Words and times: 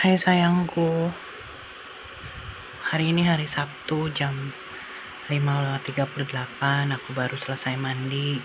Hai 0.00 0.16
sayangku. 0.16 1.12
Hari 2.88 3.12
ini 3.12 3.20
hari 3.20 3.44
Sabtu 3.44 4.08
jam 4.16 4.32
5.38 5.28 6.24
Aku 6.96 7.12
baru 7.12 7.36
selesai 7.36 7.76
mandi. 7.76 8.40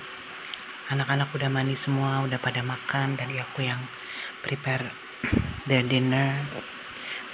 Anak-anak 0.91 1.31
udah 1.31 1.47
mandi 1.47 1.79
semua 1.79 2.27
Udah 2.27 2.43
pada 2.43 2.59
makan 2.59 3.15
Dari 3.15 3.39
aku 3.39 3.63
yang 3.63 3.79
prepare 4.43 4.83
their 5.71 5.79
dinner. 5.87 6.35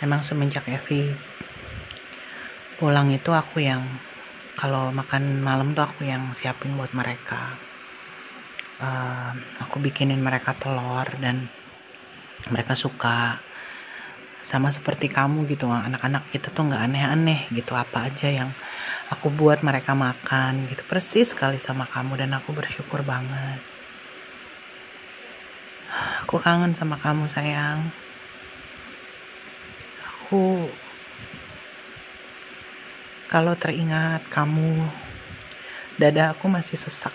Memang 0.06 0.22
semenjak 0.22 0.70
Evi 0.70 1.10
Pulang 2.78 3.10
itu 3.10 3.34
aku 3.34 3.66
yang 3.66 3.82
Kalau 4.54 4.94
makan 4.94 5.42
malam 5.42 5.74
tuh 5.74 5.90
aku 5.90 6.06
yang 6.06 6.30
siapin 6.38 6.78
buat 6.78 6.94
mereka. 6.94 7.58
Uh, 8.78 9.34
Aku 9.66 9.82
bikinin 9.82 10.22
mereka 10.22 10.54
telur 10.54 11.10
Dan 11.18 11.50
mereka 12.54 12.78
suka 12.78 13.50
sama 14.42 14.74
seperti 14.74 15.06
kamu 15.06 15.46
gitu 15.54 15.70
anak-anak 15.70 16.26
kita 16.34 16.50
tuh 16.50 16.66
nggak 16.66 16.82
aneh-aneh 16.90 17.46
gitu 17.54 17.78
apa 17.78 18.10
aja 18.10 18.28
yang 18.30 18.50
aku 19.14 19.30
buat 19.30 19.62
mereka 19.62 19.94
makan 19.94 20.66
gitu. 20.66 20.82
Persis 20.90 21.34
sekali 21.34 21.62
sama 21.62 21.86
kamu 21.86 22.26
dan 22.26 22.34
aku 22.34 22.50
bersyukur 22.58 23.06
banget. 23.06 23.62
Aku 26.26 26.42
kangen 26.42 26.74
sama 26.74 26.98
kamu 26.98 27.30
sayang. 27.30 27.94
Aku 30.10 30.74
kalau 33.30 33.54
teringat 33.56 34.26
kamu 34.28 34.90
dada 36.02 36.34
aku 36.34 36.50
masih 36.50 36.80
sesak. 36.82 37.14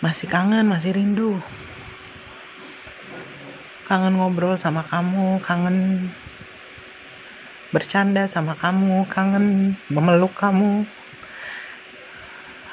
Masih 0.00 0.26
kangen 0.30 0.64
masih 0.68 0.96
rindu 0.96 1.40
kangen 3.94 4.18
ngobrol 4.18 4.58
sama 4.58 4.82
kamu, 4.82 5.38
kangen 5.38 6.10
bercanda 7.70 8.26
sama 8.26 8.58
kamu, 8.58 9.06
kangen 9.06 9.78
memeluk 9.86 10.34
kamu. 10.34 10.82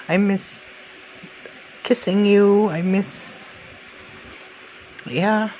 I 0.10 0.18
miss 0.18 0.66
kissing 1.86 2.26
you, 2.26 2.74
I 2.74 2.82
miss 2.82 3.54
ya 5.06 5.54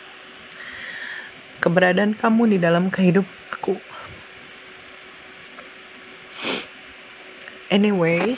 keberadaan 1.62 2.18
kamu 2.18 2.58
di 2.58 2.58
dalam 2.58 2.90
kehidupan 2.90 3.38
aku. 3.54 3.78
Anyway, 7.70 8.34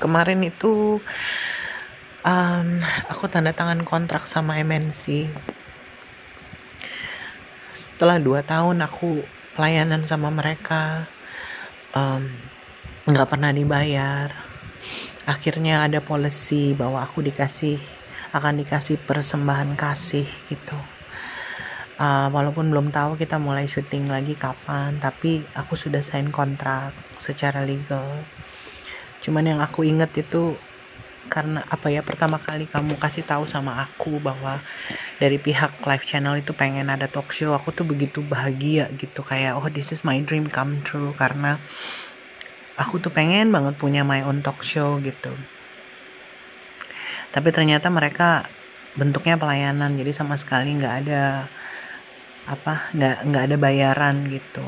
kemarin 0.00 0.40
itu 0.48 0.96
um, 2.24 2.68
aku 3.12 3.28
tanda 3.28 3.52
tangan 3.52 3.84
kontrak 3.84 4.24
sama 4.24 4.56
MNC 4.64 5.28
setelah 7.74 8.22
dua 8.22 8.46
tahun 8.46 8.86
aku 8.86 9.26
pelayanan 9.58 10.06
sama 10.06 10.30
mereka 10.30 11.10
nggak 13.06 13.26
um, 13.26 13.30
pernah 13.30 13.50
dibayar. 13.50 14.30
Akhirnya 15.26 15.82
ada 15.82 15.98
policy 15.98 16.74
bahwa 16.78 17.02
aku 17.02 17.24
dikasih 17.24 17.78
akan 18.34 18.62
dikasih 18.62 18.98
persembahan 19.02 19.74
kasih 19.74 20.26
gitu. 20.50 20.78
Uh, 21.94 22.26
walaupun 22.34 22.74
belum 22.74 22.90
tahu 22.90 23.14
kita 23.14 23.38
mulai 23.38 23.70
syuting 23.70 24.10
lagi 24.10 24.34
kapan 24.34 24.98
tapi 24.98 25.46
aku 25.54 25.78
sudah 25.78 26.02
sign 26.02 26.30
kontrak 26.30 26.90
secara 27.22 27.62
legal. 27.62 28.26
Cuman 29.22 29.54
yang 29.54 29.60
aku 29.62 29.86
inget 29.86 30.10
itu 30.18 30.58
karena 31.32 31.64
apa 31.66 31.90
ya 31.90 32.04
pertama 32.04 32.36
kali 32.38 32.68
kamu 32.70 32.96
kasih 33.00 33.24
tahu 33.26 33.44
sama 33.48 33.80
aku 33.82 34.22
bahwa 34.22 34.60
dari 35.18 35.38
pihak 35.38 35.82
live 35.82 36.04
channel 36.06 36.34
itu 36.38 36.52
pengen 36.54 36.90
ada 36.90 37.06
talk 37.06 37.30
show 37.30 37.54
aku 37.54 37.70
tuh 37.70 37.86
begitu 37.86 38.20
bahagia 38.24 38.90
gitu. 38.98 39.24
Kayak 39.24 39.58
oh 39.58 39.66
this 39.70 39.90
is 39.90 40.02
my 40.02 40.18
dream 40.22 40.46
come 40.50 40.82
true. 40.82 41.10
Karena 41.14 41.58
aku 42.74 42.98
tuh 42.98 43.10
pengen 43.14 43.54
banget 43.54 43.74
punya 43.78 44.02
my 44.02 44.22
own 44.26 44.42
talk 44.42 44.60
show 44.66 44.98
gitu. 45.02 45.32
Tapi 47.34 47.48
ternyata 47.50 47.90
mereka 47.90 48.46
bentuknya 48.94 49.34
pelayanan 49.34 49.98
jadi 49.98 50.14
sama 50.14 50.38
sekali 50.38 50.70
nggak 50.78 50.94
ada 51.06 51.50
apa 52.46 52.94
nggak 52.94 53.16
nggak 53.26 53.44
ada 53.50 53.56
bayaran 53.58 54.16
gitu. 54.30 54.62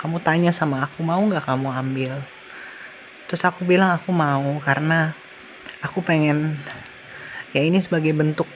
Kamu 0.00 0.16
tanya 0.24 0.48
sama 0.48 0.88
aku 0.88 1.04
mau 1.04 1.20
nggak 1.20 1.44
kamu 1.44 1.68
ambil? 1.68 2.14
Terus 3.28 3.44
aku 3.44 3.62
bilang 3.68 3.94
aku 3.94 4.10
mau 4.10 4.42
karena 4.64 5.12
aku 5.80 6.04
pengen 6.04 6.56
ya 7.56 7.64
ini 7.64 7.80
sebagai 7.82 8.12
bentuk 8.12 8.46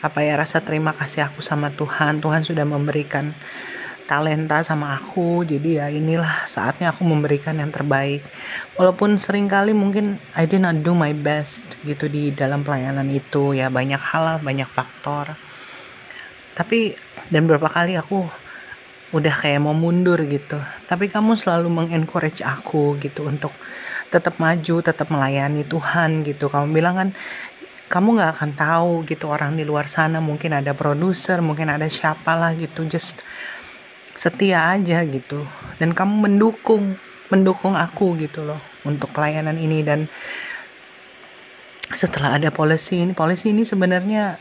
apa 0.00 0.22
ya 0.22 0.38
rasa 0.38 0.62
terima 0.62 0.94
kasih 0.94 1.26
aku 1.26 1.42
sama 1.42 1.72
Tuhan. 1.74 2.22
Tuhan 2.22 2.46
sudah 2.46 2.62
memberikan 2.62 3.34
talenta 4.06 4.62
sama 4.62 4.94
aku. 4.94 5.42
Jadi 5.42 5.82
ya 5.82 5.90
inilah 5.90 6.46
saatnya 6.46 6.94
aku 6.94 7.02
memberikan 7.02 7.58
yang 7.58 7.74
terbaik. 7.74 8.22
Walaupun 8.78 9.18
sering 9.18 9.50
kali 9.50 9.74
mungkin 9.74 10.22
I 10.38 10.46
did 10.46 10.62
not 10.62 10.80
do 10.86 10.94
my 10.94 11.10
best 11.12 11.66
gitu 11.82 12.06
di 12.06 12.30
dalam 12.30 12.62
pelayanan 12.62 13.10
itu. 13.10 13.52
Ya 13.52 13.66
banyak 13.68 13.98
hal 13.98 14.38
banyak 14.40 14.70
faktor. 14.70 15.34
Tapi 16.54 16.94
dan 17.28 17.50
beberapa 17.50 17.68
kali 17.68 17.98
aku 17.98 18.24
udah 19.10 19.34
kayak 19.34 19.60
mau 19.62 19.74
mundur 19.74 20.22
gitu. 20.24 20.56
Tapi 20.86 21.10
kamu 21.10 21.34
selalu 21.34 21.68
mengencourage 21.68 22.46
aku 22.46 22.96
gitu 23.02 23.26
untuk 23.26 23.50
tetap 24.10 24.38
maju 24.38 24.76
tetap 24.82 25.10
melayani 25.10 25.66
Tuhan 25.66 26.22
gitu. 26.22 26.46
Kamu 26.48 26.70
bilang 26.70 26.94
kan 26.96 27.08
kamu 27.86 28.18
nggak 28.18 28.30
akan 28.38 28.50
tahu 28.58 28.92
gitu 29.06 29.30
orang 29.30 29.54
di 29.54 29.62
luar 29.62 29.86
sana 29.86 30.18
mungkin 30.18 30.50
ada 30.58 30.74
produser 30.74 31.38
mungkin 31.38 31.70
ada 31.70 31.86
siapa 31.86 32.34
lah 32.34 32.50
gitu 32.58 32.82
just 32.86 33.22
setia 34.16 34.74
aja 34.74 35.02
gitu. 35.06 35.42
Dan 35.78 35.94
kamu 35.94 36.30
mendukung 36.30 36.98
mendukung 37.30 37.74
aku 37.74 38.14
gitu 38.18 38.46
loh 38.46 38.58
untuk 38.86 39.10
pelayanan 39.14 39.58
ini. 39.58 39.82
Dan 39.86 40.10
setelah 41.90 42.38
ada 42.38 42.50
polisi 42.50 42.98
ini 42.98 43.14
polisi 43.14 43.54
ini 43.54 43.62
sebenarnya 43.62 44.34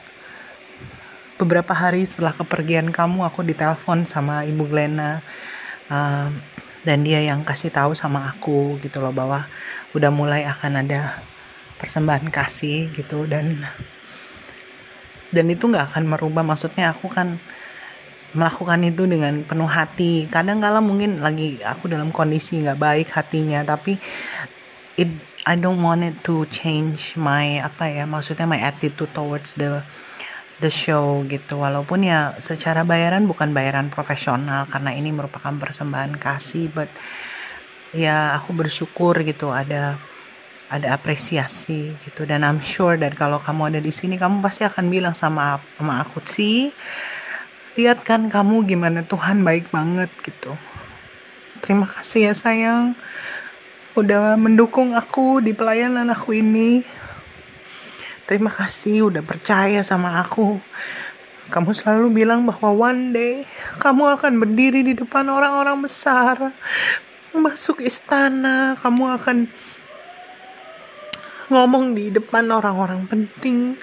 beberapa 1.36 1.76
hari 1.76 2.08
setelah 2.08 2.34
kepergian 2.34 2.90
kamu 2.90 3.28
aku 3.28 3.44
ditelepon 3.44 4.08
sama 4.08 4.48
ibu 4.48 4.66
Glena 4.66 5.20
uh, 5.92 6.32
dan 6.86 7.02
dia 7.02 7.20
yang 7.26 7.42
kasih 7.42 7.74
tahu 7.74 7.98
sama 7.98 8.30
aku 8.30 8.78
gitu 8.80 9.02
loh 9.02 9.12
bahwa 9.12 9.50
udah 9.98 10.12
mulai 10.14 10.46
akan 10.46 10.86
ada 10.86 11.20
persembahan 11.82 12.30
kasih 12.30 12.94
gitu 12.94 13.26
dan 13.26 13.66
dan 15.34 15.46
itu 15.52 15.68
nggak 15.68 15.92
akan 15.92 16.06
merubah. 16.08 16.46
Maksudnya 16.46 16.96
aku 16.96 17.12
kan 17.12 17.42
melakukan 18.32 18.80
itu 18.88 19.04
dengan 19.10 19.44
penuh 19.44 19.68
hati. 19.68 20.30
Kadang 20.32 20.64
kala 20.64 20.80
mungkin 20.80 21.20
lagi 21.20 21.60
aku 21.60 21.92
dalam 21.92 22.14
kondisi 22.14 22.64
nggak 22.64 22.80
baik 22.80 23.08
hatinya 23.12 23.66
tapi 23.66 24.00
it 24.96 25.12
I 25.46 25.60
don't 25.60 25.84
want 25.84 26.02
it 26.02 26.18
to 26.26 26.48
change 26.50 27.14
my 27.20 27.62
apa 27.62 27.86
ya 27.86 28.10
maksudnya 28.10 28.50
my 28.50 28.58
attitude 28.58 29.14
towards 29.14 29.54
the 29.62 29.86
the 30.60 30.72
show 30.72 31.24
gitu. 31.28 31.60
Walaupun 31.60 32.08
ya 32.08 32.36
secara 32.40 32.88
bayaran 32.88 33.28
bukan 33.28 33.52
bayaran 33.52 33.92
profesional 33.92 34.68
karena 34.70 34.96
ini 34.96 35.12
merupakan 35.12 35.52
persembahan 35.56 36.16
kasih 36.16 36.72
but 36.72 36.90
ya 37.96 38.36
aku 38.36 38.56
bersyukur 38.56 39.16
gitu 39.24 39.52
ada 39.52 40.00
ada 40.72 40.88
apresiasi 40.96 41.94
gitu. 42.08 42.26
Dan 42.26 42.42
I'm 42.42 42.64
sure 42.64 42.98
dan 42.98 43.14
kalau 43.14 43.38
kamu 43.40 43.76
ada 43.76 43.80
di 43.84 43.92
sini 43.92 44.16
kamu 44.16 44.42
pasti 44.42 44.66
akan 44.66 44.86
bilang 44.90 45.16
sama 45.18 45.60
sama 45.78 46.02
aku 46.02 46.24
sih 46.26 46.72
lihat 47.76 48.08
kan 48.08 48.32
kamu 48.32 48.64
gimana 48.64 49.04
Tuhan 49.04 49.44
baik 49.44 49.70
banget 49.70 50.10
gitu. 50.24 50.56
Terima 51.60 51.88
kasih 51.90 52.32
ya 52.32 52.34
sayang 52.34 52.96
udah 53.96 54.36
mendukung 54.36 54.92
aku 54.92 55.40
di 55.40 55.56
pelayanan 55.56 56.12
aku 56.12 56.36
ini 56.36 56.84
Terima 58.26 58.50
kasih 58.50 59.14
udah 59.14 59.22
percaya 59.22 59.86
sama 59.86 60.18
aku. 60.18 60.58
Kamu 61.54 61.78
selalu 61.78 62.26
bilang 62.26 62.42
bahwa 62.50 62.90
one 62.90 63.14
day 63.14 63.46
kamu 63.78 64.18
akan 64.18 64.42
berdiri 64.42 64.82
di 64.82 64.98
depan 64.98 65.30
orang-orang 65.30 65.78
besar. 65.86 66.50
Masuk 67.38 67.86
istana, 67.86 68.74
kamu 68.82 69.22
akan 69.22 69.38
ngomong 71.54 71.94
di 71.94 72.10
depan 72.10 72.50
orang-orang 72.50 73.06
penting. 73.06 73.78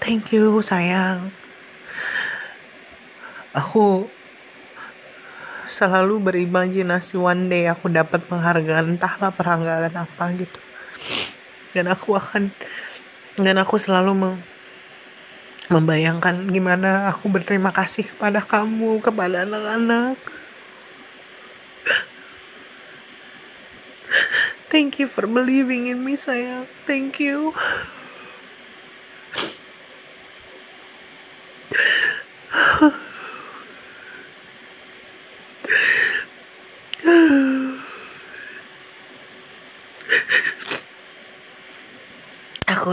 Thank 0.00 0.32
you, 0.32 0.64
sayang. 0.64 1.36
Aku 3.52 4.08
selalu 5.68 6.16
berimajinasi 6.32 7.20
one 7.20 7.52
day 7.52 7.68
aku 7.68 7.92
dapat 7.92 8.24
penghargaan 8.24 8.96
entahlah 8.96 9.28
penghargaan 9.28 9.92
apa 9.92 10.24
gitu 10.40 10.65
dan 11.76 11.92
aku 11.92 12.16
akan 12.16 12.48
dan 13.36 13.60
aku 13.60 13.76
selalu 13.76 14.40
membayangkan 15.68 16.48
gimana 16.48 17.12
aku 17.12 17.28
berterima 17.28 17.68
kasih 17.68 18.08
kepada 18.08 18.40
kamu 18.40 19.04
kepada 19.04 19.44
anak-anak. 19.44 20.16
Thank 24.72 24.96
you 24.98 25.06
for 25.06 25.28
believing 25.28 25.92
in 25.92 26.00
me 26.00 26.16
sayang. 26.16 26.64
Thank 26.88 27.20
you 27.20 27.52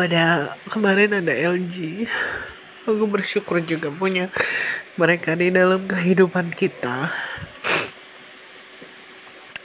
ada 0.04 0.56
kemarin 0.68 1.24
ada 1.24 1.32
LG 1.32 2.08
aku 2.84 3.08
bersyukur 3.08 3.64
juga 3.64 3.88
punya 3.88 4.28
mereka 5.00 5.34
di 5.40 5.48
dalam 5.50 5.88
kehidupan 5.88 6.52
kita. 6.52 7.08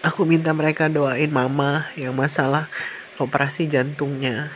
Aku 0.06 0.22
minta 0.22 0.54
mereka 0.54 0.86
doain 0.86 1.28
mama 1.28 1.90
yang 1.98 2.14
masalah 2.14 2.70
operasi 3.18 3.66
jantungnya. 3.66 4.54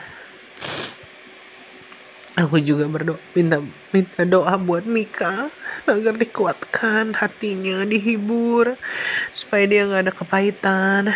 Aku 2.39 2.57
juga 2.63 2.89
berdoa 2.89 3.21
minta 3.37 3.61
minta 3.93 4.23
doa 4.25 4.57
buat 4.57 4.89
Mika 4.89 5.53
agar 5.85 6.17
dikuatkan 6.17 7.13
hatinya 7.13 7.85
dihibur 7.85 8.79
supaya 9.37 9.69
dia 9.69 9.85
nggak 9.85 10.09
ada 10.09 10.13
kepahitan. 10.15 11.13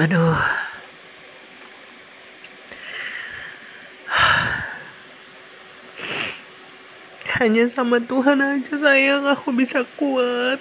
Aduh 0.00 0.59
hanya 7.40 7.64
sama 7.64 7.96
Tuhan 8.04 8.36
aja 8.44 8.76
sayang. 8.76 9.24
Aku 9.24 9.56
bisa 9.56 9.80
kuat. 9.96 10.60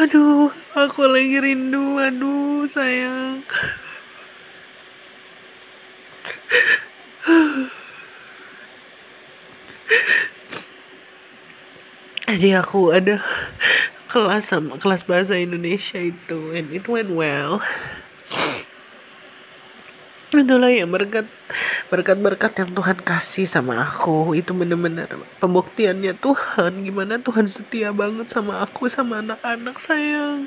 Aduh 0.00 0.48
aku 0.72 1.04
lagi 1.04 1.36
rindu. 1.36 2.00
Aduh 2.00 2.64
sayang. 2.64 3.44
Jadi 12.28 12.54
aku 12.56 12.92
ada 12.96 13.20
kelas 14.08 14.48
sama 14.48 14.80
kelas 14.80 15.04
bahasa 15.04 15.36
Indonesia 15.36 16.00
itu 16.00 16.56
and 16.56 16.72
it 16.72 16.88
went 16.88 17.12
well 17.12 17.60
itulah 20.40 20.70
yang 20.70 20.90
berkat 20.90 21.26
berkat-berkat 21.88 22.52
yang 22.62 22.70
Tuhan 22.72 22.98
kasih 23.02 23.46
sama 23.48 23.82
aku. 23.84 24.32
Itu 24.38 24.54
bener-bener 24.54 25.08
pembuktiannya 25.42 26.14
Tuhan. 26.16 26.84
Gimana 26.86 27.18
Tuhan 27.18 27.46
setia 27.50 27.90
banget 27.90 28.30
sama 28.30 28.62
aku 28.62 28.86
sama 28.86 29.20
anak-anak 29.20 29.76
sayang. 29.78 30.46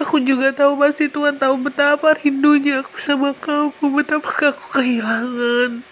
Aku 0.00 0.16
juga 0.24 0.48
tahu 0.56 0.80
pasti 0.80 1.12
Tuhan 1.12 1.36
tahu 1.36 1.60
betapa 1.60 2.16
rindunya 2.16 2.80
aku 2.80 2.96
sama 2.96 3.36
kamu 3.36 3.84
betapa 4.00 4.32
aku 4.48 4.80
kehilangan. 4.80 5.84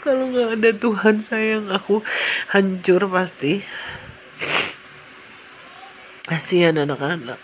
Kalau 0.00 0.24
nggak 0.32 0.50
ada 0.58 0.70
Tuhan 0.74 1.16
sayang 1.22 1.70
aku 1.70 2.02
hancur 2.50 3.06
pasti 3.06 3.62
kasihan 6.30 6.78
anak-anak. 6.78 7.42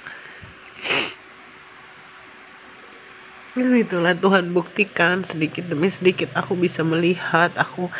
Itulah 3.58 4.14
Tuhan 4.14 4.54
buktikan 4.54 5.26
sedikit 5.26 5.66
demi 5.66 5.90
sedikit 5.90 6.30
aku 6.38 6.54
bisa 6.54 6.86
melihat 6.86 7.50
aku 7.58 7.90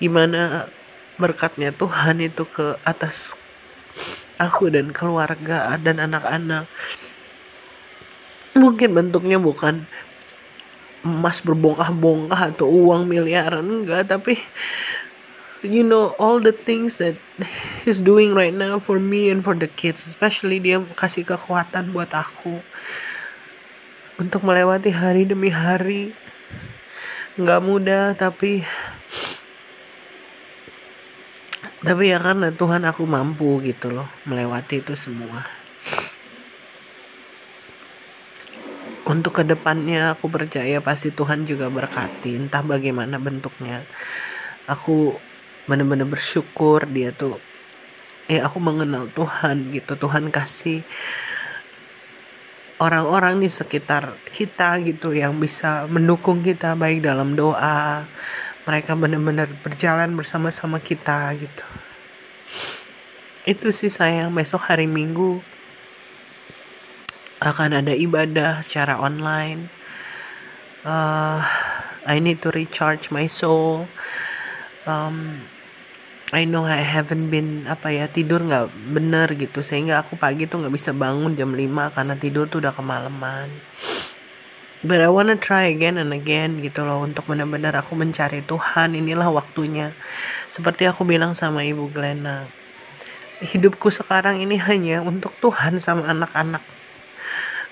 gimana 0.00 0.70
berkatnya 1.20 1.76
Tuhan 1.76 2.24
itu 2.24 2.48
ke 2.48 2.80
atas 2.88 3.36
aku 4.40 4.72
dan 4.72 4.96
keluarga 4.96 5.76
dan 5.76 6.00
anak-anak. 6.00 6.64
Mungkin 8.56 8.96
bentuknya 8.96 9.36
bukan 9.36 9.84
emas 11.04 11.44
berbongkah-bongkah 11.44 12.56
atau 12.56 12.68
uang 12.68 13.08
miliaran 13.08 13.64
enggak 13.64 14.08
tapi 14.08 14.36
you 15.62 15.84
know 15.84 16.16
all 16.16 16.40
the 16.40 16.52
things 16.52 16.96
that 16.96 17.16
he's 17.84 18.00
doing 18.00 18.32
right 18.32 18.54
now 18.54 18.80
for 18.80 18.96
me 18.96 19.28
and 19.28 19.44
for 19.44 19.52
the 19.52 19.68
kids 19.68 20.08
especially 20.08 20.56
dia 20.56 20.80
kasih 20.96 21.24
kekuatan 21.28 21.92
buat 21.92 22.12
aku. 22.12 22.60
Untuk 24.20 24.44
melewati 24.44 24.92
hari 24.92 25.24
demi 25.24 25.48
hari. 25.48 26.12
Nggak 27.40 27.60
mudah 27.64 28.04
tapi 28.16 28.64
tapi 31.80 32.12
ya 32.12 32.20
karena 32.20 32.52
Tuhan 32.52 32.84
aku 32.84 33.08
mampu 33.08 33.64
gitu 33.64 33.88
loh 33.88 34.08
melewati 34.28 34.84
itu 34.84 34.92
semua. 34.92 35.48
Untuk 39.08 39.40
ke 39.40 39.42
depannya 39.48 40.12
aku 40.12 40.28
percaya 40.28 40.84
pasti 40.84 41.08
Tuhan 41.08 41.48
juga 41.48 41.72
berkati 41.72 42.36
entah 42.36 42.60
bagaimana 42.60 43.16
bentuknya. 43.16 43.80
Aku 44.68 45.16
benar-benar 45.70 46.10
bersyukur 46.10 46.82
dia 46.90 47.14
tuh 47.14 47.38
eh 48.30 48.38
aku 48.38 48.62
mengenal 48.62 49.10
Tuhan 49.10 49.74
gitu. 49.74 49.98
Tuhan 49.98 50.30
kasih 50.30 50.86
orang-orang 52.78 53.42
di 53.42 53.50
sekitar 53.50 54.14
kita 54.30 54.78
gitu 54.86 55.10
yang 55.10 55.34
bisa 55.42 55.90
mendukung 55.90 56.38
kita 56.38 56.78
baik 56.78 57.02
dalam 57.02 57.34
doa. 57.34 58.06
Mereka 58.70 58.94
benar-benar 58.94 59.50
berjalan 59.66 60.14
bersama-sama 60.14 60.78
kita 60.78 61.34
gitu. 61.34 61.66
Itu 63.42 63.74
sih 63.74 63.90
sayang 63.90 64.30
besok 64.30 64.62
hari 64.62 64.86
minggu 64.86 65.42
akan 67.42 67.82
ada 67.82 67.90
ibadah 67.90 68.62
secara 68.62 69.00
online. 69.02 69.66
Uh, 70.86 71.42
I 72.06 72.22
need 72.22 72.38
to 72.46 72.54
recharge 72.54 73.10
my 73.10 73.26
soul. 73.26 73.90
Um, 74.86 75.40
I 76.30 76.46
know 76.46 76.62
I 76.62 76.78
haven't 76.78 77.26
been 77.26 77.66
apa 77.66 77.90
ya 77.90 78.06
tidur 78.06 78.46
nggak 78.46 78.70
bener 78.94 79.26
gitu. 79.34 79.66
Sehingga 79.66 79.98
aku 80.06 80.14
pagi 80.14 80.46
tuh 80.46 80.62
nggak 80.62 80.74
bisa 80.74 80.94
bangun 80.94 81.34
jam 81.34 81.50
5 81.50 81.90
karena 81.90 82.14
tidur 82.14 82.46
tuh 82.46 82.62
udah 82.62 82.70
kemalaman. 82.70 83.50
But 84.86 85.02
I 85.02 85.10
wanna 85.10 85.36
try 85.36 85.68
again 85.68 85.98
and 85.98 86.14
again 86.14 86.62
gitu 86.62 86.86
loh 86.86 87.02
untuk 87.02 87.26
benar-benar 87.26 87.74
aku 87.76 87.98
mencari 87.98 88.46
Tuhan. 88.46 88.94
Inilah 88.94 89.28
waktunya. 89.28 89.90
Seperti 90.46 90.86
aku 90.86 91.02
bilang 91.02 91.34
sama 91.34 91.66
ibu 91.66 91.90
Glenna 91.90 92.60
hidupku 93.40 93.88
sekarang 93.88 94.38
ini 94.44 94.60
hanya 94.60 95.00
untuk 95.00 95.32
Tuhan 95.40 95.80
sama 95.80 96.04
anak-anak. 96.12 96.60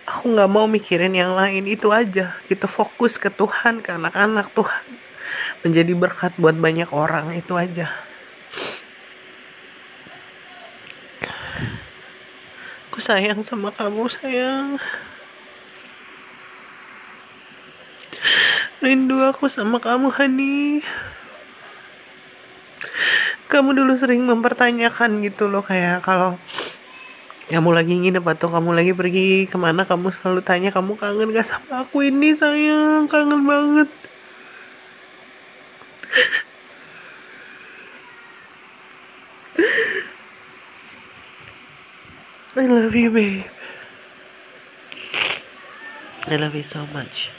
Aku 0.08 0.32
nggak 0.32 0.48
mau 0.48 0.64
mikirin 0.64 1.12
yang 1.12 1.36
lain. 1.36 1.68
Itu 1.68 1.92
aja. 1.92 2.32
Kita 2.48 2.64
fokus 2.64 3.20
ke 3.20 3.28
Tuhan 3.28 3.84
ke 3.84 3.92
anak-anak 3.92 4.48
Tuhan. 4.56 4.84
Menjadi 5.60 5.92
berkat 5.92 6.32
buat 6.40 6.56
banyak 6.56 6.88
orang 6.88 7.36
itu 7.36 7.52
aja 7.52 8.07
aku 12.98 13.14
sayang 13.14 13.46
sama 13.46 13.70
kamu 13.70 14.10
sayang. 14.10 14.74
Rindu 18.82 19.22
aku 19.22 19.46
sama 19.46 19.78
kamu 19.78 20.10
Hani 20.10 20.82
kamu 23.46 23.78
dulu 23.78 23.94
sering 23.94 24.26
mempertanyakan 24.26 25.22
gitu 25.22 25.46
loh 25.46 25.62
kayak 25.62 26.02
kalau 26.02 26.42
kamu 27.46 27.70
lagi 27.70 27.94
nginep 27.94 28.26
atau 28.34 28.50
kamu 28.50 28.74
lagi 28.74 28.90
pergi 28.98 29.46
ke 29.46 29.54
mana 29.54 29.86
kamu 29.86 30.10
selalu 30.18 30.42
tanya 30.42 30.74
kamu 30.74 30.98
kangen 30.98 31.30
gak 31.30 31.46
sama 31.46 31.86
aku 31.86 32.02
ini 32.02 32.34
sayang? 32.34 33.06
Kangen 33.06 33.46
banget 33.46 33.86
I 42.68 42.70
love 42.70 42.94
you 42.94 43.10
babe. 43.10 43.46
I 46.26 46.36
love 46.36 46.54
you 46.54 46.60
so 46.60 46.84
much 46.88 47.30